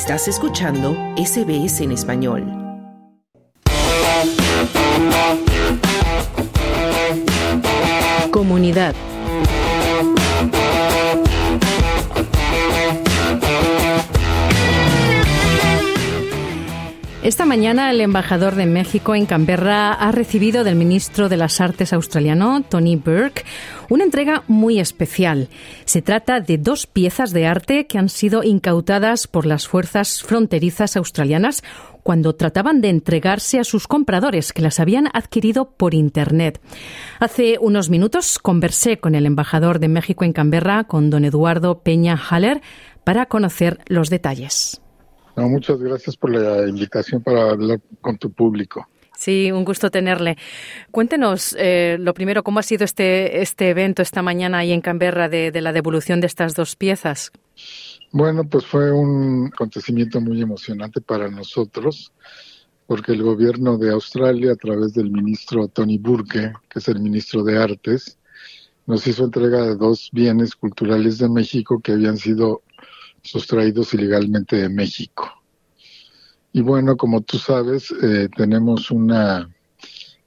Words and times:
Estás 0.00 0.28
escuchando 0.28 0.96
SBS 1.16 1.80
en 1.80 1.90
español. 1.90 2.44
Comunidad 8.30 8.94
Esta 17.28 17.44
mañana 17.44 17.90
el 17.90 18.00
embajador 18.00 18.54
de 18.54 18.64
México 18.64 19.14
en 19.14 19.26
Canberra 19.26 19.92
ha 19.92 20.12
recibido 20.12 20.64
del 20.64 20.76
ministro 20.76 21.28
de 21.28 21.36
las 21.36 21.60
Artes 21.60 21.92
australiano, 21.92 22.62
Tony 22.62 22.96
Burke, 22.96 23.44
una 23.90 24.04
entrega 24.04 24.44
muy 24.48 24.80
especial. 24.80 25.50
Se 25.84 26.00
trata 26.00 26.40
de 26.40 26.56
dos 26.56 26.86
piezas 26.86 27.32
de 27.32 27.46
arte 27.46 27.86
que 27.86 27.98
han 27.98 28.08
sido 28.08 28.42
incautadas 28.44 29.26
por 29.26 29.44
las 29.44 29.68
fuerzas 29.68 30.22
fronterizas 30.22 30.96
australianas 30.96 31.62
cuando 32.02 32.34
trataban 32.34 32.80
de 32.80 32.88
entregarse 32.88 33.58
a 33.58 33.64
sus 33.64 33.86
compradores 33.86 34.54
que 34.54 34.62
las 34.62 34.80
habían 34.80 35.08
adquirido 35.12 35.72
por 35.72 35.92
Internet. 35.92 36.62
Hace 37.20 37.58
unos 37.60 37.90
minutos 37.90 38.38
conversé 38.38 39.00
con 39.00 39.14
el 39.14 39.26
embajador 39.26 39.80
de 39.80 39.88
México 39.88 40.24
en 40.24 40.32
Canberra, 40.32 40.84
con 40.84 41.10
don 41.10 41.26
Eduardo 41.26 41.82
Peña 41.82 42.16
Haller, 42.16 42.62
para 43.04 43.26
conocer 43.26 43.80
los 43.86 44.08
detalles 44.08 44.80
muchas 45.46 45.78
gracias 45.78 46.16
por 46.16 46.30
la 46.30 46.66
invitación 46.66 47.22
para 47.22 47.50
hablar 47.50 47.80
con 48.00 48.16
tu 48.16 48.32
público. 48.32 48.88
Sí, 49.18 49.50
un 49.50 49.64
gusto 49.64 49.90
tenerle. 49.90 50.36
Cuéntenos, 50.92 51.54
eh, 51.58 51.96
lo 51.98 52.14
primero, 52.14 52.44
¿cómo 52.44 52.60
ha 52.60 52.62
sido 52.62 52.84
este, 52.84 53.42
este 53.42 53.68
evento 53.68 54.00
esta 54.00 54.22
mañana 54.22 54.58
ahí 54.58 54.72
en 54.72 54.80
Canberra 54.80 55.28
de, 55.28 55.50
de 55.50 55.60
la 55.60 55.72
devolución 55.72 56.20
de 56.20 56.28
estas 56.28 56.54
dos 56.54 56.76
piezas? 56.76 57.32
Bueno, 58.12 58.44
pues 58.44 58.64
fue 58.64 58.92
un 58.92 59.50
acontecimiento 59.52 60.20
muy 60.20 60.40
emocionante 60.40 61.00
para 61.00 61.28
nosotros, 61.28 62.12
porque 62.86 63.12
el 63.12 63.22
gobierno 63.24 63.76
de 63.76 63.90
Australia, 63.90 64.52
a 64.52 64.56
través 64.56 64.94
del 64.94 65.10
ministro 65.10 65.66
Tony 65.66 65.98
Burke, 65.98 66.52
que 66.70 66.78
es 66.78 66.88
el 66.88 67.00
ministro 67.00 67.42
de 67.42 67.58
Artes, 67.58 68.18
nos 68.86 69.06
hizo 69.06 69.24
entrega 69.24 69.62
de 69.62 69.76
dos 69.76 70.08
bienes 70.12 70.54
culturales 70.56 71.18
de 71.18 71.28
México 71.28 71.80
que 71.80 71.92
habían 71.92 72.16
sido 72.16 72.62
sustraídos 73.22 73.94
ilegalmente 73.94 74.56
de 74.56 74.68
México. 74.68 75.30
Y 76.52 76.62
bueno, 76.62 76.96
como 76.96 77.20
tú 77.20 77.38
sabes, 77.38 77.92
eh, 78.02 78.28
tenemos 78.36 78.90
una 78.90 79.48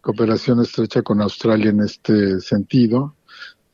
cooperación 0.01 0.61
estrecha 0.61 1.01
con 1.01 1.21
Australia 1.21 1.69
en 1.69 1.81
este 1.81 2.39
sentido. 2.39 3.15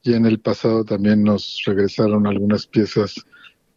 Y 0.04 0.14
en 0.14 0.26
el 0.26 0.40
pasado 0.40 0.84
también 0.86 1.24
nos 1.24 1.62
regresaron 1.66 2.28
algunas 2.28 2.66
piezas 2.66 3.16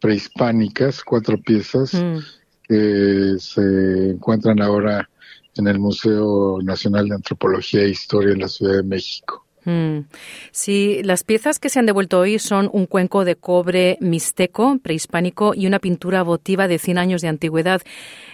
prehispánicas, 0.01 1.03
cuatro 1.03 1.41
piezas, 1.41 1.95
mm. 1.95 2.19
que 2.63 3.35
se 3.39 4.11
encuentran 4.11 4.63
ahora 4.63 5.11
en 5.57 5.67
el 5.67 5.79
Museo 5.79 6.59
Nacional 6.63 7.09
de 7.09 7.17
Antropología 7.17 7.83
e 7.83 7.91
Historia 7.91 8.33
en 8.33 8.41
la 8.41 8.49
Ciudad 8.49 8.77
de 8.77 8.83
México. 8.83 9.40
Mm. 9.65 10.07
Sí, 10.53 11.03
las 11.05 11.25
piezas 11.25 11.59
que 11.59 11.69
se 11.69 11.79
han 11.79 11.87
devuelto 11.87 12.19
hoy 12.19 12.39
son 12.39 12.71
un 12.73 12.87
cuenco 12.87 13.25
de 13.25 13.37
cobre 13.37 13.99
mixteco, 14.01 14.79
prehispánico, 14.83 15.53
y 15.55 15.67
una 15.67 15.79
pintura 15.79 16.23
votiva 16.23 16.69
de 16.69 16.79
100 16.79 16.99
años 16.99 17.23
de 17.23 17.29
antigüedad. 17.29 17.83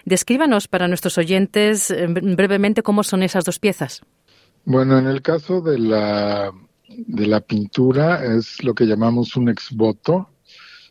Descríbanos 0.04 0.68
para 0.68 0.88
nuestros 0.88 1.18
oyentes 1.18 1.90
eh, 1.90 2.06
brevemente 2.08 2.82
cómo 2.82 3.02
son 3.02 3.22
esas 3.22 3.44
dos 3.44 3.58
piezas. 3.58 4.02
Bueno, 4.64 4.98
en 4.98 5.06
el 5.06 5.22
caso 5.22 5.60
de 5.60 5.78
la, 5.78 6.52
de 6.88 7.26
la 7.26 7.40
pintura 7.40 8.24
es 8.24 8.62
lo 8.62 8.74
que 8.74 8.86
llamamos 8.86 9.36
un 9.36 9.48
exvoto. 9.48 10.30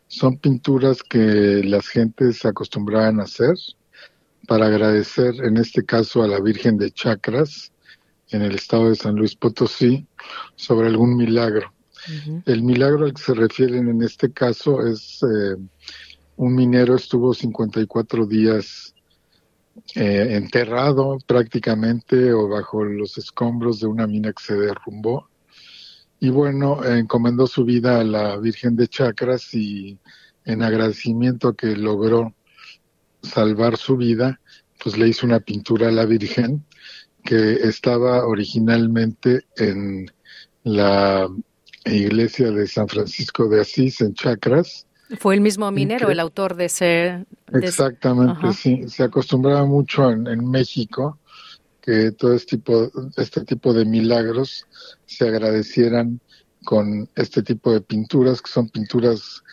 Son 0.07 0.37
pinturas 0.37 1.01
que 1.03 1.61
las 1.63 1.87
gentes 1.87 2.45
acostumbraban 2.45 3.19
a 3.19 3.23
hacer 3.23 3.55
para 4.47 4.67
agradecer, 4.67 5.33
en 5.43 5.57
este 5.57 5.83
caso, 5.83 6.21
a 6.21 6.27
la 6.27 6.39
Virgen 6.39 6.77
de 6.77 6.91
Chacras, 6.91 7.71
en 8.29 8.41
el 8.41 8.55
estado 8.55 8.89
de 8.89 8.95
San 8.95 9.15
Luis 9.15 9.35
Potosí 9.35 10.07
sobre 10.55 10.87
algún 10.87 11.15
milagro. 11.15 11.73
El 12.45 12.61
milagro 12.61 13.05
al 13.05 13.13
que 13.13 13.21
se 13.21 13.33
refieren 13.33 13.89
en 13.89 14.03
este 14.03 14.31
caso 14.31 14.85
es 14.85 15.23
eh, 15.23 15.55
un 16.37 16.53
minero 16.53 16.95
estuvo 16.95 17.33
54 17.33 18.27
días 18.27 18.93
eh, 19.95 20.27
enterrado 20.31 21.17
prácticamente 21.25 22.31
o 22.31 22.47
bajo 22.47 22.83
los 22.83 23.17
escombros 23.17 23.79
de 23.79 23.87
una 23.87 24.07
mina 24.07 24.33
que 24.33 24.43
se 24.43 24.55
derrumbó. 24.55 25.29
Y 26.19 26.29
bueno, 26.29 26.83
encomendó 26.83 27.47
su 27.47 27.65
vida 27.65 27.99
a 27.99 28.03
la 28.03 28.37
Virgen 28.37 28.75
de 28.75 28.87
Chacras 28.87 29.53
y 29.53 29.97
en 30.45 30.63
agradecimiento 30.63 31.49
a 31.49 31.55
que 31.55 31.75
logró 31.75 32.33
salvar 33.21 33.77
su 33.77 33.97
vida, 33.97 34.39
pues 34.81 34.97
le 34.97 35.07
hizo 35.07 35.25
una 35.25 35.39
pintura 35.39 35.89
a 35.89 35.91
la 35.91 36.05
Virgen 36.05 36.63
que 37.23 37.53
estaba 37.53 38.25
originalmente 38.25 39.45
en 39.57 40.11
la 40.65 41.29
iglesia 41.85 42.51
de 42.51 42.67
San 42.67 42.87
Francisco 42.87 43.47
de 43.47 43.61
Asís, 43.61 44.01
en 44.01 44.13
Chacras. 44.15 44.87
Fue 45.19 45.35
el 45.35 45.41
mismo 45.41 45.71
minero 45.71 46.09
el 46.09 46.19
autor 46.19 46.55
de 46.55 46.65
ese... 46.65 47.25
exactamente, 47.53 48.51
sí. 48.53 48.89
Se 48.89 49.03
acostumbraba 49.03 49.65
mucho 49.65 50.09
en, 50.11 50.49
México 50.49 51.19
que 51.79 52.11
todo 52.11 52.33
este 52.33 52.57
tipo, 52.57 52.91
este 53.15 53.41
tipo 53.45 53.73
de 53.73 53.85
milagros 53.85 54.65
se 55.05 55.27
agradecieran 55.27 56.19
con 56.65 57.07
este 57.15 57.43
tipo 57.43 57.71
de 57.71 57.81
pinturas, 57.81 58.41
que 58.41 58.49
son 58.49 58.67
pinturas 58.69 59.43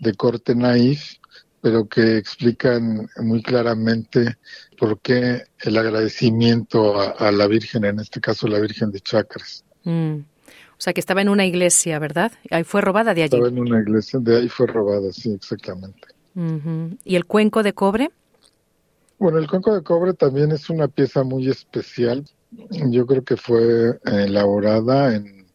de 0.00 0.14
corte 0.14 0.54
naif, 0.54 1.16
pero 1.60 1.86
que 1.86 2.16
explican 2.16 3.10
muy 3.18 3.42
claramente 3.42 4.38
por 4.78 4.98
qué 5.00 5.42
el 5.60 5.76
agradecimiento 5.76 6.98
a, 6.98 7.30
la 7.30 7.46
Virgen, 7.46 7.84
en 7.84 8.00
este 8.00 8.22
caso 8.22 8.48
la 8.48 8.58
Virgen 8.58 8.90
de 8.90 9.00
Chacras. 9.00 9.66
Mm. 9.84 10.20
O 10.82 10.84
sea, 10.84 10.92
que 10.92 11.00
estaba 11.00 11.22
en 11.22 11.28
una 11.28 11.46
iglesia, 11.46 12.00
¿verdad? 12.00 12.32
Ahí 12.50 12.64
fue 12.64 12.80
robada 12.80 13.14
de 13.14 13.22
allí. 13.22 13.36
Estaba 13.36 13.46
en 13.46 13.60
una 13.60 13.80
iglesia, 13.80 14.18
de 14.18 14.38
ahí 14.38 14.48
fue 14.48 14.66
robada, 14.66 15.12
sí, 15.12 15.30
exactamente. 15.32 16.08
¿Y 17.04 17.14
el 17.14 17.24
cuenco 17.24 17.62
de 17.62 17.72
cobre? 17.72 18.10
Bueno, 19.16 19.38
el 19.38 19.48
cuenco 19.48 19.72
de 19.72 19.84
cobre 19.84 20.12
también 20.12 20.50
es 20.50 20.68
una 20.70 20.88
pieza 20.88 21.22
muy 21.22 21.48
especial. 21.48 22.24
Yo 22.90 23.06
creo 23.06 23.22
que 23.22 23.36
fue 23.36 24.00
elaborada 24.04 25.14
en, 25.14 25.46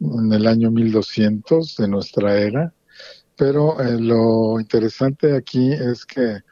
en 0.00 0.32
el 0.34 0.46
año 0.46 0.70
1200 0.70 1.76
de 1.76 1.88
nuestra 1.88 2.38
era 2.38 2.74
pero 3.38 3.80
eh, 3.80 3.98
lo 3.98 4.60
interesante 4.60 5.34
aquí 5.34 5.72
es 5.72 6.04
que 6.04 6.42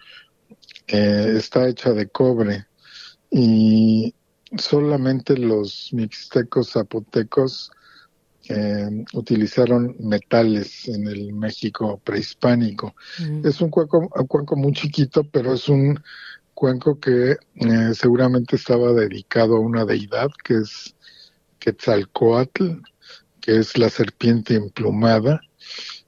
eh, 0.87 1.35
está 1.37 1.69
hecha 1.69 1.93
de 1.93 2.07
cobre 2.07 2.67
y 3.29 4.15
solamente 4.57 5.37
los 5.37 5.91
mixtecos 5.93 6.71
zapotecos 6.71 7.73
eh, 8.49 9.05
utilizaron 9.13 9.97
metales 9.99 10.89
en 10.89 11.09
el 11.09 11.33
México 11.33 12.01
prehispánico. 12.03 12.95
Es 13.45 13.61
un 13.61 13.71
cuenco, 13.71 14.09
un 14.15 14.27
cuenco 14.27 14.57
muy 14.57 14.73
chiquito, 14.73 15.25
pero 15.25 15.55
es 15.55 15.69
un 15.69 15.99
cuenco 16.55 16.99
que 16.99 17.37
seguramente 17.93 18.57
estaba 18.57 18.93
dedicado 18.93 19.57
a 19.57 19.61
una 19.61 19.85
deidad 19.85 20.29
que 20.43 20.55
es 20.55 20.95
Quetzalcoatl, 21.59 22.83
que 23.41 23.59
es 23.59 23.77
la 23.77 23.91
serpiente 23.91 24.55
emplumada, 24.55 25.41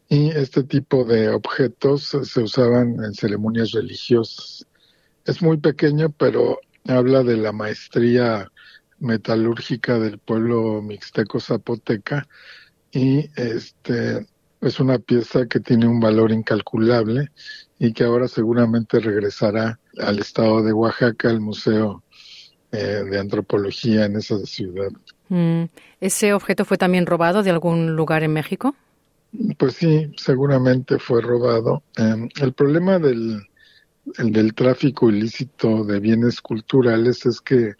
y 0.08 0.30
este 0.30 0.62
tipo 0.62 1.04
de 1.04 1.28
objetos 1.28 2.16
se 2.22 2.40
usaban 2.40 3.04
en 3.04 3.12
ceremonias 3.12 3.72
religiosas. 3.72 4.66
Es 5.26 5.42
muy 5.42 5.58
pequeño, 5.58 6.10
pero 6.10 6.58
habla 6.86 7.22
de 7.22 7.36
la 7.36 7.52
maestría 7.52 8.50
metalúrgica 9.00 9.98
del 9.98 10.18
pueblo 10.18 10.82
mixteco 10.82 11.40
zapoteca 11.40 12.26
y 12.90 13.30
este 13.36 14.26
es 14.60 14.80
una 14.80 14.98
pieza 14.98 15.46
que 15.46 15.60
tiene 15.60 15.86
un 15.86 16.00
valor 16.00 16.32
incalculable 16.32 17.30
y 17.78 17.92
que 17.92 18.04
ahora 18.04 18.26
seguramente 18.26 18.98
regresará 18.98 19.78
al 19.98 20.18
estado 20.18 20.62
de 20.62 20.72
Oaxaca, 20.72 21.30
al 21.30 21.40
Museo 21.40 22.02
eh, 22.72 23.04
de 23.08 23.18
Antropología 23.18 24.06
en 24.06 24.16
esa 24.16 24.38
ciudad. 24.40 24.90
Mm. 25.28 25.64
¿Ese 26.00 26.32
objeto 26.32 26.64
fue 26.64 26.76
también 26.76 27.06
robado 27.06 27.42
de 27.42 27.50
algún 27.50 27.94
lugar 27.94 28.24
en 28.24 28.32
México? 28.32 28.74
Pues 29.58 29.74
sí, 29.74 30.10
seguramente 30.16 30.98
fue 30.98 31.20
robado. 31.20 31.82
Em, 31.96 32.28
el 32.40 32.52
problema 32.52 32.98
del, 32.98 33.46
del 34.18 34.54
tráfico 34.54 35.10
ilícito 35.10 35.84
de 35.84 36.00
bienes 36.00 36.40
culturales 36.40 37.26
es 37.26 37.40
que 37.40 37.74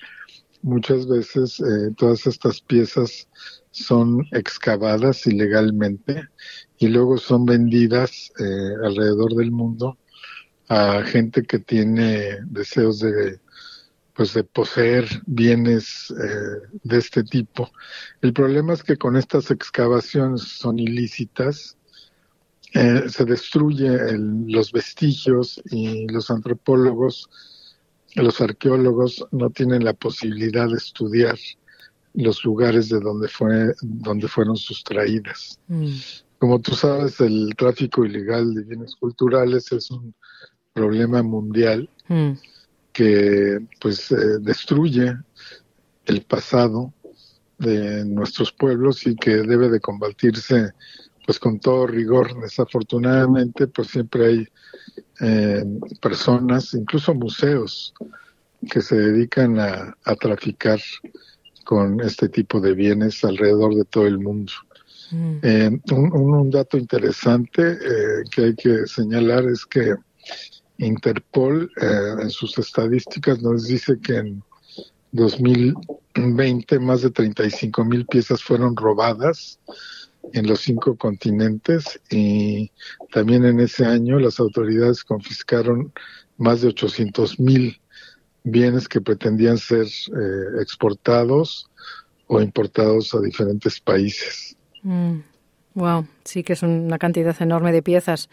muchas 0.63 1.07
veces 1.07 1.61
eh, 1.61 1.93
todas 1.97 2.27
estas 2.27 2.61
piezas 2.61 3.29
son 3.71 4.27
excavadas 4.33 5.27
ilegalmente 5.27 6.29
y 6.79 6.89
luego 6.89 7.19
son 7.19 7.45
vendidas 7.45 8.33
eh, 8.39 8.75
alrededor 8.85 9.35
del 9.35 9.51
mundo 9.51 9.99
a 10.69 11.03
gente 11.03 11.45
que 11.45 11.59
tiene 11.59 12.39
deseos 12.47 13.01
de 13.01 13.41
pues 14.19 14.35
de 14.35 14.43
poseer 14.43 15.07
bienes 15.27 16.11
eh, 16.11 16.69
de 16.83 16.99
este 16.99 17.23
tipo. 17.23 17.71
El 18.21 18.33
problema 18.33 18.73
es 18.73 18.83
que 18.83 18.97
con 18.97 19.17
estas 19.17 19.53
excavaciones 19.53 20.43
son 20.43 20.81
ilícitas, 20.81 21.77
eh, 22.75 23.05
se 23.09 23.25
destruye 23.25 24.19
los 24.19 24.73
vestigios 24.73 25.63
y 25.71 26.09
los 26.09 26.33
antropólogos, 26.33 27.31
los 28.15 28.41
arqueólogos 28.41 29.27
no 29.31 29.51
tienen 29.51 29.85
la 29.85 29.93
posibilidad 29.93 30.69
de 30.69 30.77
estudiar 30.77 31.37
los 32.15 32.45
lugares 32.45 32.89
de 32.89 33.01
donde 33.01 33.29
fue 33.29 33.75
donde 33.83 34.29
fueron 34.29 34.57
sustraídas. 34.57 35.61
Mm. 35.69 35.93
Como 36.39 36.61
tú 36.61 36.75
sabes, 36.75 37.21
el 37.21 37.55
tráfico 37.57 38.05
ilegal 38.05 38.55
de 38.55 38.63
bienes 38.65 38.95
culturales 38.97 39.71
es 39.73 39.91
un 39.91 40.15
problema 40.73 41.23
mundial 41.23 41.89
mm. 42.09 42.33
que 42.93 43.59
pues 43.81 44.11
eh, 44.11 44.39
destruye 44.41 45.15
el 46.07 46.23
pasado 46.23 46.93
de 47.59 48.05
nuestros 48.05 48.53
pueblos 48.53 49.07
y 49.07 49.17
que 49.17 49.37
debe 49.39 49.69
de 49.69 49.81
combatirse 49.81 50.73
pues 51.29 51.39
con 51.39 51.61
todo 51.61 51.87
rigor. 51.87 52.41
Desafortunadamente, 52.41 53.67
pues 53.67 53.89
siempre 53.89 54.27
hay 54.27 54.49
eh, 55.21 55.63
personas, 56.01 56.73
incluso 56.73 57.13
museos, 57.13 57.93
que 58.71 58.81
se 58.81 58.97
dedican 58.97 59.61
a, 59.61 59.95
traficar 60.19 60.81
con 61.67 62.01
este 62.01 62.31
tipo 62.31 62.63
de 62.63 62.73
bienes 62.73 63.23
alrededor 63.25 63.75
de 63.75 63.85
todo 63.85 64.07
el 64.07 64.19
mundo. 64.19 64.55
Mm. 65.11 65.39
Eh, 65.43 65.81
un, 65.93 66.49
dato 66.49 66.79
interesante 66.79 67.73
eh, 67.73 68.25
que 68.31 68.45
hay 68.45 68.55
que 68.55 68.87
señalar 68.87 69.45
es 69.45 69.67
que 69.67 69.97
Interpol 70.79 71.71
en 71.77 72.31
sus 72.31 72.57
estadísticas 72.57 73.43
nos 73.43 73.67
dice 73.67 73.99
que 74.01 74.17
en 74.17 74.43
2020 75.13 76.79
más 76.79 77.03
de 77.03 77.11
35 77.11 77.85
mil 77.85 78.07
piezas 78.07 78.43
fueron 78.43 78.75
robadas 78.75 79.59
en 80.33 80.47
los 80.47 80.61
cinco 80.61 80.97
continentes 80.97 82.01
y 82.11 82.71
también 83.13 83.45
en 83.45 83.61
ese 83.61 83.85
año 83.85 84.19
las 84.19 84.41
autoridades 84.41 85.05
confiscaron 85.05 85.93
más 86.37 86.61
de 86.61 86.69
800 86.69 87.41
mil 87.41 87.81
bienes 88.45 88.89
que 88.89 89.01
pretendían 89.01 89.59
ser 89.59 89.87
eh, 89.87 90.61
exportados 90.63 91.71
o 92.27 92.41
importados 92.41 93.15
a 93.15 93.21
diferentes 93.21 93.81
países. 93.81 94.57
Mm. 94.83 95.19
Wow, 95.79 96.07
sí 96.25 96.43
que 96.43 96.55
es 96.55 96.65
una 96.65 96.99
cantidad 96.99 97.41
enorme 97.41 97.71
de 97.71 97.83
piezas. 97.83 98.29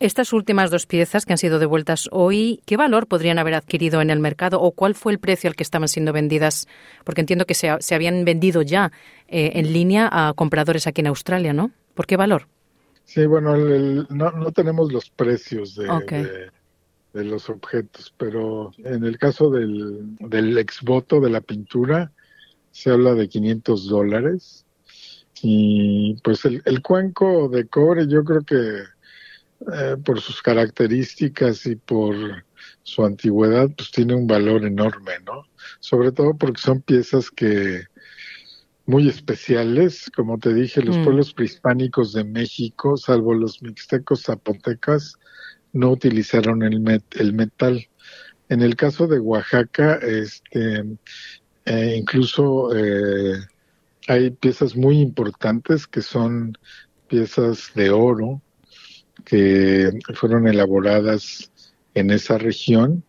Estas 0.00 0.34
últimas 0.34 0.70
dos 0.70 0.84
piezas 0.84 1.24
que 1.24 1.32
han 1.32 1.38
sido 1.38 1.58
devueltas 1.58 2.10
hoy, 2.12 2.60
¿qué 2.66 2.76
valor 2.76 3.06
podrían 3.06 3.38
haber 3.38 3.54
adquirido 3.54 4.02
en 4.02 4.10
el 4.10 4.20
mercado 4.20 4.60
o 4.60 4.70
cuál 4.72 4.94
fue 4.94 5.12
el 5.12 5.18
precio 5.18 5.48
al 5.48 5.56
que 5.56 5.62
estaban 5.62 5.88
siendo 5.88 6.12
vendidas? 6.12 6.68
Porque 7.02 7.22
entiendo 7.22 7.46
que 7.46 7.54
se, 7.54 7.94
habían 7.94 8.26
vendido 8.26 8.60
ya 8.60 8.92
eh, 9.28 9.52
en 9.54 9.72
línea 9.72 10.10
a 10.12 10.34
compradores 10.34 10.86
aquí 10.86 11.00
en 11.00 11.06
Australia, 11.06 11.54
¿no? 11.54 11.70
¿Por 11.94 12.06
qué 12.06 12.18
valor? 12.18 12.48
Sí, 13.06 13.24
bueno, 13.24 13.56
no, 13.56 14.52
tenemos 14.52 14.92
los 14.92 15.08
precios 15.08 15.76
de, 15.76 16.50
de, 17.14 17.24
los 17.24 17.48
objetos, 17.48 18.12
pero 18.18 18.72
en 18.76 19.04
el 19.04 19.16
caso 19.16 19.48
del, 19.48 20.16
del 20.18 20.58
exvoto 20.58 21.18
de 21.18 21.30
la 21.30 21.40
pintura 21.40 22.12
se 22.72 22.90
habla 22.90 23.14
de 23.14 23.26
500 23.26 23.88
dólares 23.88 24.63
y 25.42 26.14
pues 26.22 26.44
el, 26.44 26.62
el 26.64 26.82
cuenco 26.82 27.48
de 27.48 27.66
cobre 27.66 28.06
yo 28.06 28.24
creo 28.24 28.42
que 28.42 28.84
eh, 29.72 29.96
por 30.04 30.20
sus 30.20 30.42
características 30.42 31.64
y 31.66 31.76
por 31.76 32.44
su 32.82 33.04
antigüedad 33.04 33.70
pues 33.76 33.90
tiene 33.90 34.14
un 34.14 34.26
valor 34.26 34.64
enorme, 34.64 35.12
¿no? 35.24 35.46
Sobre 35.80 36.12
todo 36.12 36.36
porque 36.36 36.60
son 36.60 36.82
piezas 36.82 37.30
que 37.30 37.84
muy 38.86 39.08
especiales, 39.08 40.10
como 40.14 40.38
te 40.38 40.52
dije, 40.52 40.82
los 40.82 40.98
mm. 40.98 41.04
pueblos 41.04 41.32
prehispánicos 41.32 42.12
de 42.12 42.24
México, 42.24 42.96
salvo 42.98 43.32
los 43.32 43.62
mixtecos 43.62 44.24
zapotecas, 44.24 45.14
no 45.72 45.90
utilizaron 45.90 46.62
el, 46.62 47.02
el 47.12 47.32
metal. 47.32 47.88
En 48.50 48.60
el 48.60 48.76
caso 48.76 49.06
de 49.06 49.18
Oaxaca, 49.18 49.94
este, 49.96 50.84
eh, 51.64 51.96
incluso 51.96 52.76
eh, 52.76 53.38
hay 54.06 54.30
piezas 54.30 54.76
muy 54.76 55.00
importantes 55.00 55.86
que 55.86 56.02
son 56.02 56.56
piezas 57.08 57.70
de 57.74 57.90
oro 57.90 58.42
que 59.24 59.90
fueron 60.14 60.46
elaboradas 60.46 61.50
en 61.94 62.10
esa 62.10 62.38
región 62.38 63.04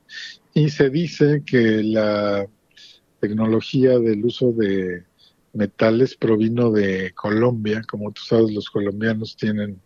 y 0.53 0.69
se 0.69 0.89
dice 0.89 1.43
que 1.45 1.83
la 1.83 2.47
tecnología 3.19 3.99
del 3.99 4.23
uso 4.23 4.51
de 4.53 5.03
metales 5.53 6.15
provino 6.15 6.71
de 6.71 7.11
Colombia. 7.13 7.81
Como 7.89 8.11
tú 8.11 8.21
sabes, 8.21 8.53
los 8.53 8.69
colombianos 8.69 9.35
tienen 9.35 9.81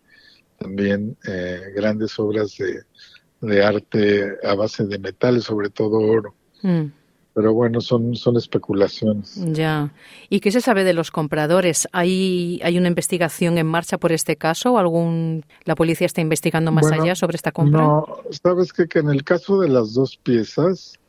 también 0.57 1.17
eh, 1.27 1.71
grandes 1.75 2.19
obras 2.19 2.55
de, 2.57 3.63
arte 3.63 4.35
a 4.43 4.53
base 4.53 4.85
de 4.85 4.99
metales, 4.99 5.45
sobre 5.45 5.69
todo 5.69 5.97
oro. 5.97 6.35
Mm 6.61 6.98
pero 7.33 7.53
bueno, 7.53 7.79
son, 7.81 8.15
son 8.15 8.37
especulaciones. 8.37 9.35
Ya. 9.35 9.93
¿Y 10.29 10.39
qué 10.39 10.51
se 10.51 10.61
sabe 10.61 10.83
de 10.83 10.93
los 10.93 11.11
compradores? 11.11 11.87
¿Hay, 11.91 12.59
¿Hay 12.63 12.77
una 12.77 12.87
investigación 12.87 13.57
en 13.57 13.67
marcha 13.67 13.97
por 13.97 14.11
este 14.11 14.35
caso? 14.35 14.73
¿O 14.73 14.77
algún, 14.77 15.45
¿La 15.63 15.75
policía 15.75 16.05
está 16.05 16.21
investigando 16.21 16.71
más 16.71 16.91
allá 16.91 17.15
sobre 17.15 17.35
esta 17.35 17.51
compra? 17.51 17.81
No, 17.81 18.05
sabes 18.43 18.73
que, 18.73 18.87
que 18.87 18.99
en 18.99 19.09
el 19.09 19.23
caso 19.23 19.59
de 19.59 19.69
las 19.69 19.93
dos 19.93 20.17
piezas 20.17 20.99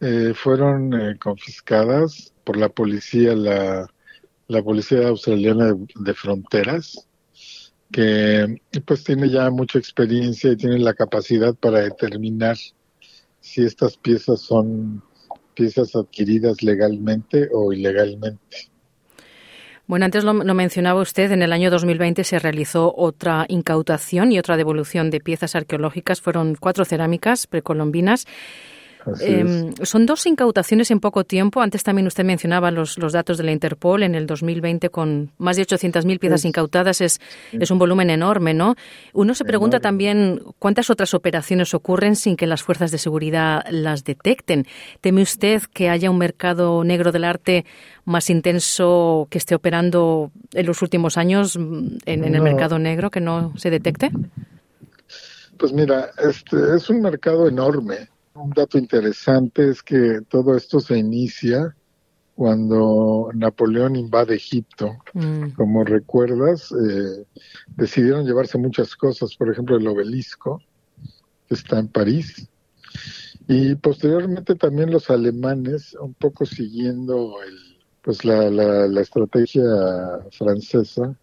eh, 0.00 0.34
fueron 0.34 0.92
eh, 0.94 1.16
confiscadas 1.16 2.32
por 2.42 2.56
la 2.56 2.68
policía, 2.68 3.36
la, 3.36 3.88
la 4.48 4.62
policía 4.62 5.06
australiana 5.06 5.74
de, 5.94 6.14
fronteras, 6.14 7.06
que 7.90 8.60
pues 8.84 9.04
tiene 9.04 9.30
ya 9.30 9.48
mucha 9.50 9.78
experiencia 9.78 10.50
y 10.50 10.56
tiene 10.56 10.78
la 10.80 10.94
capacidad 10.94 11.54
para 11.54 11.80
determinar 11.80 12.56
si 13.40 13.64
estas 13.64 13.96
piezas 13.96 14.40
son 14.40 15.04
piezas 15.54 15.94
adquiridas 15.96 16.62
legalmente 16.62 17.48
o 17.52 17.72
ilegalmente. 17.72 18.72
Bueno, 19.86 20.04
antes 20.04 20.24
lo, 20.24 20.32
mencionaba 20.32 21.02
usted, 21.02 21.32
en 21.32 21.42
el 21.42 21.52
año 21.52 21.70
2020 21.70 22.24
se 22.24 22.38
realizó 22.38 22.94
otra 22.96 23.44
incautación 23.48 24.32
y 24.32 24.38
otra 24.38 24.56
devolución 24.56 25.10
de 25.10 25.20
piezas 25.20 25.56
arqueológicas. 25.56 26.20
Fueron 26.20 26.54
cuatro 26.54 26.84
cerámicas 26.84 27.46
precolombinas 27.46 28.26
Em, 29.20 29.74
son 29.82 30.06
dos 30.06 30.26
incautaciones 30.26 30.90
en 30.90 31.00
poco 31.00 31.24
tiempo. 31.24 31.60
Antes 31.60 31.82
también 31.82 32.06
usted 32.06 32.24
mencionaba 32.24 32.70
los, 32.70 32.98
los 32.98 33.12
datos 33.12 33.38
de 33.38 33.44
la 33.44 33.52
Interpol 33.52 34.02
en 34.02 34.14
el 34.14 34.26
2020 34.26 34.90
con 34.90 35.32
más 35.38 35.56
de 35.56 35.66
800.000 35.66 36.18
piezas 36.18 36.44
incautadas. 36.44 37.00
Es, 37.00 37.20
es 37.52 37.70
un 37.70 37.78
volumen 37.78 38.10
enorme, 38.10 38.54
¿no? 38.54 38.76
Uno 39.12 39.34
se 39.34 39.44
pregunta 39.44 39.80
también 39.80 40.40
cuántas 40.58 40.90
otras 40.90 41.14
operaciones 41.14 41.74
ocurren 41.74 42.16
sin 42.16 42.36
que 42.36 42.46
las 42.46 42.62
fuerzas 42.62 42.90
de 42.90 42.98
seguridad 42.98 43.64
las 43.70 44.04
detecten. 44.04 44.66
¿Teme 45.00 45.22
usted 45.22 45.62
que 45.72 45.88
haya 45.88 46.10
un 46.10 46.18
mercado 46.18 46.84
negro 46.84 47.12
del 47.12 47.24
arte 47.24 47.64
más 48.04 48.30
intenso 48.30 49.26
que 49.30 49.38
esté 49.38 49.54
operando 49.54 50.30
en 50.52 50.66
los 50.66 50.82
últimos 50.82 51.16
años 51.16 51.56
en, 51.56 51.98
en 52.06 52.34
el 52.34 52.42
mercado 52.42 52.78
negro 52.78 53.10
que 53.10 53.20
no 53.20 53.52
se 53.56 53.70
detecte? 53.70 54.10
Pues 55.58 55.72
mira, 55.72 56.10
este 56.18 56.76
es 56.76 56.90
un 56.90 57.02
mercado 57.02 57.46
enorme 57.46 58.08
un 58.34 58.50
dato 58.50 58.78
interesante 58.78 59.68
es 59.68 59.82
que 59.82 60.20
todo 60.28 60.56
esto 60.56 60.80
se 60.80 60.98
inicia 60.98 61.76
cuando 62.34 63.30
Napoleón 63.34 63.96
invade 63.96 64.34
Egipto. 64.36 64.96
Mm. 65.12 65.50
Como 65.50 65.84
recuerdas, 65.84 66.72
eh, 66.72 67.24
decidieron 67.76 68.24
llevarse 68.24 68.58
muchas 68.58 68.96
cosas, 68.96 69.36
por 69.36 69.50
ejemplo 69.50 69.76
el 69.76 69.86
obelisco, 69.86 70.60
que 71.48 71.54
está 71.54 71.78
en 71.78 71.88
París, 71.88 72.48
y 73.48 73.74
posteriormente 73.74 74.54
también 74.54 74.90
los 74.90 75.10
alemanes, 75.10 75.94
un 76.00 76.14
poco 76.14 76.46
siguiendo 76.46 77.34
el, 77.42 77.78
pues 78.02 78.24
la, 78.24 78.50
la, 78.50 78.88
la 78.88 79.00
estrategia 79.00 79.62
francesa, 80.30 81.16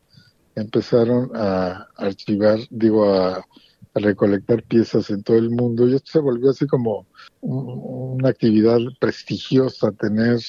empezaron 0.56 1.32
a 1.34 1.88
archivar, 1.96 2.60
digo, 2.70 3.14
a 3.14 3.46
a 3.94 4.00
recolectar 4.00 4.64
piezas 4.64 5.10
en 5.10 5.24
todo 5.24 5.38
el 5.38 5.50
mundo 5.50 5.88
y 5.88 5.96
esto 5.96 6.12
se 6.12 6.20
volvió 6.20 6.52
así 6.52 6.68
como 6.68 7.08
una 7.42 8.30
actividad 8.30 8.80
prestigiosa, 9.00 9.92
tener 9.92 10.40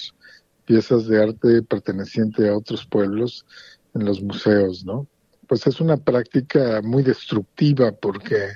piezas 0.64 1.06
de 1.06 1.22
arte 1.22 1.62
perteneciente 1.62 2.48
a 2.48 2.56
otros 2.56 2.84
pueblos 2.86 3.46
en 3.94 4.04
los 4.04 4.22
museos, 4.22 4.84
¿no? 4.84 5.06
Pues 5.48 5.66
es 5.66 5.80
una 5.80 5.96
práctica 5.96 6.80
muy 6.82 7.02
destructiva 7.02 7.92
porque 7.92 8.52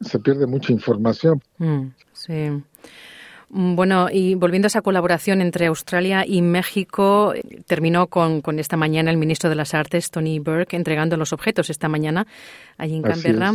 se 0.00 0.18
pierde 0.18 0.46
mucha 0.46 0.72
información. 0.72 1.42
Mm, 1.58 1.88
sí. 2.12 2.62
Mm, 3.54 3.76
bueno, 3.76 4.08
y 4.10 4.34
volviendo 4.34 4.64
a 4.64 4.68
esa 4.68 4.80
colaboración 4.80 5.42
entre 5.42 5.66
Australia 5.66 6.24
y 6.26 6.40
México, 6.40 7.34
terminó 7.66 8.06
con, 8.06 8.40
con, 8.40 8.58
esta 8.58 8.78
mañana 8.78 9.10
el 9.10 9.18
ministro 9.18 9.50
de 9.50 9.56
las 9.56 9.74
Artes, 9.74 10.10
Tony 10.10 10.38
Burke, 10.38 10.74
entregando 10.74 11.18
los 11.18 11.34
objetos 11.34 11.68
esta 11.68 11.86
mañana 11.86 12.26
allí 12.78 12.96
en 12.96 13.02
Canberra. 13.02 13.52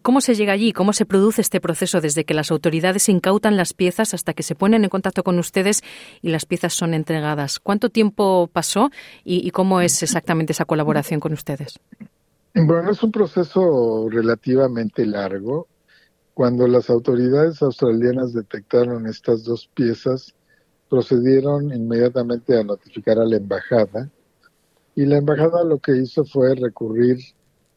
¿Cómo 0.00 0.20
se 0.20 0.36
llega 0.36 0.52
allí? 0.52 0.72
¿Cómo 0.72 0.92
se 0.92 1.06
produce 1.06 1.40
este 1.40 1.60
proceso 1.60 2.00
desde 2.00 2.24
que 2.24 2.34
las 2.34 2.52
autoridades 2.52 3.08
incautan 3.08 3.56
las 3.56 3.74
piezas 3.74 4.14
hasta 4.14 4.32
que 4.32 4.44
se 4.44 4.54
ponen 4.54 4.84
en 4.84 4.90
contacto 4.90 5.24
con 5.24 5.40
ustedes 5.40 5.82
y 6.22 6.28
las 6.28 6.46
piezas 6.46 6.74
son 6.74 6.94
entregadas? 6.94 7.58
¿Cuánto 7.58 7.90
tiempo 7.90 8.48
pasó 8.52 8.92
y, 9.24 9.44
y 9.44 9.50
cómo 9.50 9.80
es 9.80 10.04
exactamente 10.04 10.52
esa 10.52 10.66
colaboración 10.66 11.18
con 11.18 11.32
ustedes? 11.32 11.80
Bueno, 12.54 12.92
es 12.92 13.02
un 13.02 13.10
proceso 13.10 14.08
relativamente 14.08 15.04
largo. 15.04 15.66
Cuando 16.34 16.66
las 16.66 16.88
autoridades 16.88 17.60
australianas 17.62 18.32
detectaron 18.32 19.06
estas 19.06 19.44
dos 19.44 19.68
piezas, 19.74 20.34
procedieron 20.88 21.72
inmediatamente 21.74 22.58
a 22.58 22.64
notificar 22.64 23.18
a 23.18 23.24
la 23.24 23.36
embajada 23.36 24.10
y 24.94 25.06
la 25.06 25.18
embajada 25.18 25.64
lo 25.64 25.78
que 25.78 25.96
hizo 25.96 26.24
fue 26.24 26.54
recurrir 26.54 27.18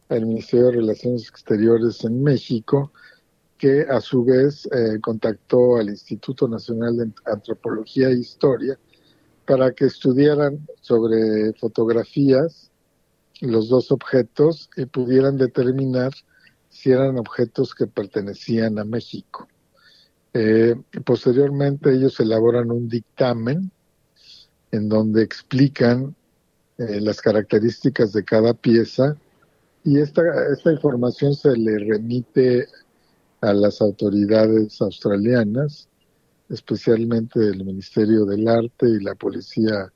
al 0.08 0.26
Ministerio 0.26 0.66
de 0.66 0.72
Relaciones 0.72 1.28
Exteriores 1.28 2.04
en 2.04 2.22
México, 2.22 2.92
que 3.58 3.82
a 3.82 4.00
su 4.00 4.24
vez 4.24 4.66
eh, 4.66 5.00
contactó 5.00 5.76
al 5.76 5.88
Instituto 5.88 6.46
Nacional 6.46 6.96
de 6.96 7.10
Antropología 7.24 8.08
e 8.08 8.18
Historia 8.18 8.78
para 9.46 9.72
que 9.72 9.86
estudiaran 9.86 10.66
sobre 10.80 11.52
fotografías 11.54 12.70
los 13.40 13.68
dos 13.68 13.92
objetos 13.92 14.68
y 14.76 14.86
pudieran 14.86 15.36
determinar 15.36 16.12
si 16.76 16.90
eran 16.90 17.18
objetos 17.18 17.74
que 17.74 17.86
pertenecían 17.86 18.78
a 18.78 18.84
México. 18.84 19.48
Eh, 20.34 20.74
posteriormente 21.04 21.90
ellos 21.90 22.20
elaboran 22.20 22.70
un 22.70 22.88
dictamen 22.88 23.70
en 24.70 24.88
donde 24.88 25.22
explican 25.22 26.14
eh, 26.76 27.00
las 27.00 27.22
características 27.22 28.12
de 28.12 28.22
cada 28.22 28.52
pieza 28.52 29.16
y 29.82 29.98
esta, 29.98 30.22
esta 30.52 30.72
información 30.72 31.34
se 31.34 31.56
le 31.56 31.78
remite 31.78 32.66
a 33.40 33.54
las 33.54 33.80
autoridades 33.80 34.82
australianas, 34.82 35.88
especialmente 36.50 37.38
el 37.40 37.64
Ministerio 37.64 38.26
del 38.26 38.46
Arte 38.48 38.88
y 38.88 39.02
la 39.02 39.14
Policía 39.14 39.90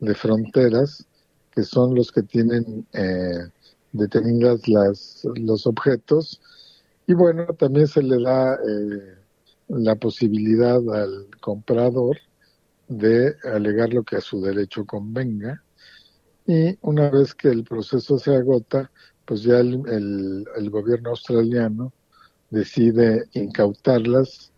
de 0.00 0.14
Fronteras, 0.14 1.06
que 1.50 1.62
son 1.62 1.94
los 1.94 2.10
que 2.10 2.22
tienen 2.22 2.86
eh, 2.92 3.48
detenidas 3.94 4.68
las, 4.68 5.26
los 5.36 5.66
objetos. 5.66 6.40
Y 7.06 7.14
bueno, 7.14 7.46
también 7.54 7.88
se 7.88 8.02
le 8.02 8.22
da 8.22 8.54
eh, 8.56 9.14
la 9.68 9.94
posibilidad 9.96 10.76
al 10.94 11.28
comprador 11.40 12.18
de 12.88 13.34
alegar 13.44 13.94
lo 13.94 14.02
que 14.02 14.16
a 14.16 14.20
su 14.20 14.42
derecho 14.42 14.84
convenga 14.84 15.64
y 16.46 16.76
una 16.82 17.10
vez 17.10 17.34
que 17.34 17.48
el 17.48 17.64
proceso 17.64 18.18
se 18.18 18.34
agota, 18.34 18.90
pues 19.24 19.42
ya 19.42 19.60
el, 19.60 20.44
el, 20.56 20.70
gobierno 20.70 21.10
australiano 21.10 21.92
decide 22.50 23.24
incautarlas 23.32 24.52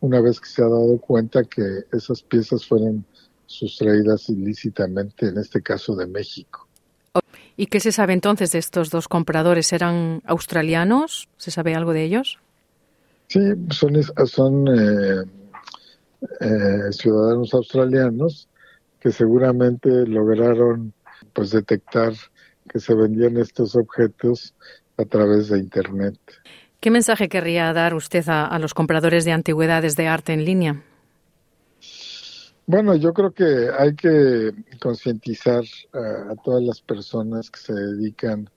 una 0.00 0.20
vez 0.20 0.40
que 0.40 0.48
se 0.48 0.62
ha 0.62 0.68
dado 0.68 0.98
cuenta 0.98 1.42
que 1.42 1.84
esas 1.92 2.22
piezas 2.22 2.66
fueron 2.66 3.04
sustraídas 3.46 4.28
ilícitamente, 4.28 5.26
en 5.26 5.38
este 5.38 5.60
caso 5.62 5.96
de 5.96 6.06
México. 6.06 6.61
¿Y 7.56 7.66
qué 7.66 7.80
se 7.80 7.92
sabe 7.92 8.12
entonces 8.12 8.52
de 8.52 8.58
estos 8.58 8.90
dos 8.90 9.08
compradores? 9.08 9.72
¿Eran 9.72 10.22
australianos? 10.26 11.28
¿Se 11.36 11.50
sabe 11.50 11.74
algo 11.74 11.92
de 11.92 12.04
ellos? 12.04 12.38
Sí, 13.28 13.40
son, 13.70 14.02
son 14.26 14.68
eh, 14.68 15.24
eh, 16.40 16.92
ciudadanos 16.92 17.52
australianos 17.54 18.48
que 19.00 19.10
seguramente 19.10 20.06
lograron 20.06 20.92
pues 21.32 21.50
detectar 21.50 22.12
que 22.68 22.78
se 22.78 22.94
vendían 22.94 23.36
estos 23.36 23.74
objetos 23.74 24.54
a 24.96 25.04
través 25.04 25.48
de 25.48 25.58
Internet. 25.58 26.16
¿Qué 26.80 26.90
mensaje 26.90 27.28
querría 27.28 27.72
dar 27.72 27.94
usted 27.94 28.24
a, 28.28 28.58
los 28.58 28.74
compradores 28.74 29.24
de 29.24 29.32
antigüedades 29.32 29.96
de 29.96 30.08
arte 30.08 30.32
en 30.32 30.44
línea? 30.44 30.82
Bueno, 32.66 32.94
yo 32.94 33.12
creo 33.12 33.32
que 33.32 33.70
hay 33.76 33.94
que 33.96 34.52
concientizar 34.80 35.64
a, 35.92 36.34
todas 36.44 36.62
las 36.62 36.80
personas 36.80 37.50
que 37.50 37.58
se 37.58 37.72
dedican 37.74 38.48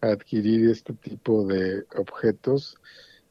a 0.00 0.08
adquirir 0.08 0.70
este 0.70 0.92
tipo 0.94 1.46
de 1.46 1.84
objetos 1.96 2.76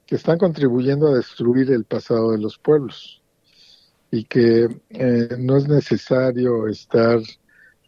que 0.06 0.16
están 0.16 0.38
contribuyendo 0.38 1.08
a 1.08 1.16
destruir 1.16 1.72
el 1.72 1.84
pasado 1.84 2.32
de 2.32 2.40
los 2.40 2.58
pueblos 2.58 3.22
y 4.12 4.24
que 4.24 4.68
eh, 4.90 5.30
no 5.40 5.58
es 5.58 5.68
necesario 5.68 6.68
estar 6.68 7.20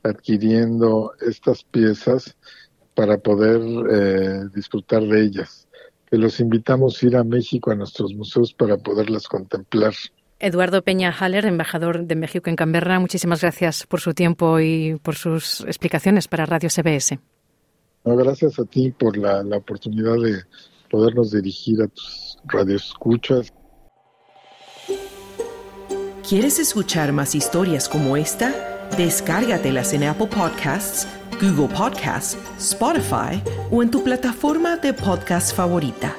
adquiriendo 0.03 1.13
estas 1.21 1.63
piezas 1.63 2.35
para 2.95 3.17
poder 3.17 3.61
eh, 3.91 4.49
disfrutar 4.53 5.03
de 5.03 5.23
ellas. 5.23 5.67
Que 6.05 6.17
los 6.17 6.39
invitamos 6.39 7.01
a 7.01 7.05
ir 7.05 7.15
a 7.15 7.23
México, 7.23 7.71
a 7.71 7.75
nuestros 7.75 8.13
museos, 8.13 8.53
para 8.53 8.77
poderlas 8.77 9.27
contemplar. 9.27 9.93
Eduardo 10.39 10.81
Peña 10.81 11.11
Haller, 11.11 11.45
embajador 11.45 12.05
de 12.05 12.15
México 12.15 12.49
en 12.49 12.55
Canberra, 12.55 12.99
muchísimas 12.99 13.41
gracias 13.41 13.85
por 13.87 14.01
su 14.01 14.13
tiempo 14.13 14.59
y 14.59 14.99
por 15.01 15.15
sus 15.15 15.61
explicaciones 15.61 16.27
para 16.27 16.45
Radio 16.45 16.69
CBS. 16.69 17.19
gracias 18.03 18.59
a 18.59 18.65
ti 18.65 18.91
por 18.91 19.17
la, 19.17 19.43
la 19.43 19.57
oportunidad 19.57 20.15
de 20.15 20.43
podernos 20.89 21.31
dirigir 21.31 21.81
a 21.81 21.87
tus 21.87 22.37
radioescuchas. 22.45 23.53
¿Quieres 26.27 26.59
escuchar 26.59 27.11
más 27.13 27.35
historias 27.35 27.87
como 27.87 28.17
esta? 28.17 28.89
Descárgatelas 28.97 29.93
en 29.93 30.03
Apple 30.03 30.27
Podcasts, 30.27 31.07
Google 31.39 31.73
Podcasts, 31.75 32.37
Spotify 32.57 33.41
o 33.71 33.83
en 33.83 33.91
tu 33.91 34.03
plataforma 34.03 34.77
de 34.77 34.93
podcast 34.93 35.55
favorita. 35.55 36.15